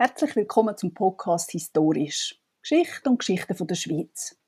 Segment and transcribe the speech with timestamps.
[0.00, 2.40] Herzlich willkommen zum Podcast Historisch.
[2.62, 4.38] Geschichte und Geschichten von der Schweiz.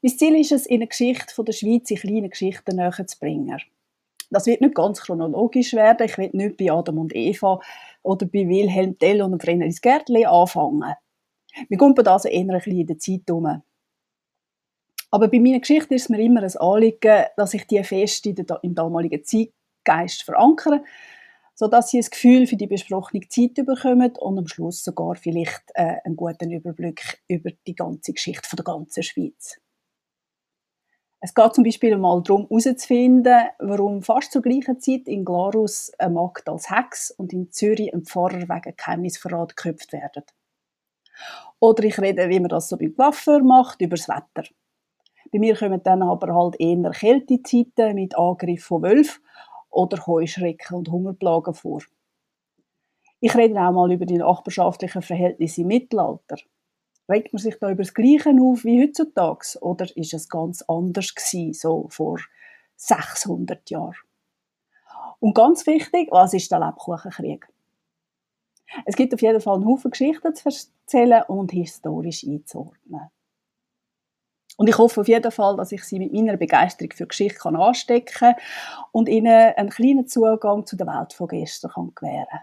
[0.00, 3.18] Mein Ziel ist es, in eine Geschichte von der Schweiz in kleine Geschichten näher zu
[3.18, 3.60] bringen.
[4.30, 6.06] Das wird nicht ganz chronologisch werden.
[6.06, 7.60] Ich will nicht bei Adam und Eva
[8.02, 10.94] oder bei Wilhelm Tell und Vrenelis Gärtli anfangen.
[11.68, 13.60] Wir kommen das eher ein bisschen in der Zeit um.
[15.10, 18.74] Aber bei meiner Geschichte ist es mir immer ein Anliegen, dass ich die fest im
[18.76, 20.84] damaligen Zeitgeist verankere
[21.58, 25.96] sodass sie ein Gefühl für die besprochene Zeit bekommen und am Schluss sogar vielleicht äh,
[26.04, 29.60] einen guten Überblick über die ganze Geschichte von der ganzen Schweiz.
[31.18, 36.14] Es geht zum Beispiel mal darum, herauszufinden, warum fast zur gleichen Zeit in Glarus eine
[36.14, 40.22] Magd als Hex und in Zürich ein Pfarrer wegen Geheimnisverrat geköpft werden.
[41.58, 44.48] Oder ich rede, wie man das so beim Waffer macht, über das Wetter.
[45.32, 49.24] Bei mir kommen dann aber halt eher Kältezeiten mit Angriff von Wölfen
[49.70, 51.82] oder Heuschrecken und Hungerplagen vor.
[53.20, 56.36] Ich rede auch mal über die nachbarschaftlichen Verhältnisse im Mittelalter.
[57.08, 61.14] Regt man sich da über das Gleiche auf wie heutzutage oder ist es ganz anders
[61.14, 62.18] gewesen, so vor
[62.76, 63.96] 600 Jahren?
[65.20, 67.48] Und ganz wichtig, was ist der Lebkuchenkrieg?
[68.84, 73.08] Es gibt auf jeden Fall einen Haufen Geschichten zu erzählen und historisch einzuordnen.
[74.58, 77.54] Und ich hoffe auf jeden Fall, dass ich Sie mit meiner Begeisterung für Geschichte kann
[77.54, 78.34] anstecken kann
[78.90, 82.40] und Ihnen einen kleinen Zugang zu der Welt von gestern kann gewähren kann.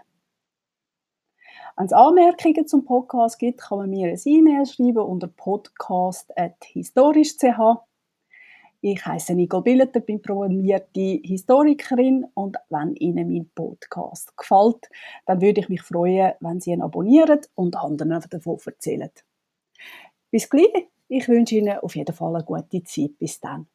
[1.76, 7.82] Wenn es Anmerkungen zum Podcast gibt, kann man mir ein E-Mail schreiben unter podcast.historisch.ch.
[8.80, 14.88] Ich heiße Nicole Billeter, bin promovierte Historikerin und wenn Ihnen mein Podcast gefällt,
[15.26, 19.10] dann würde ich mich freuen, wenn Sie ihn abonnieren und anderen davon erzählen.
[20.30, 20.95] Bis gleich!
[21.08, 23.18] Ich wünsche Ihnen auf jeden Fall eine gute Zeit.
[23.18, 23.66] Bis dann.